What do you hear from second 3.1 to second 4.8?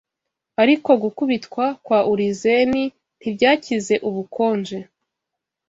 ntibyakize Ubukonje